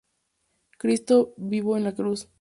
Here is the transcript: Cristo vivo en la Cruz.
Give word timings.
Cristo 0.79 1.35
vivo 1.37 1.77
en 1.77 1.83
la 1.83 1.93
Cruz. 1.93 2.27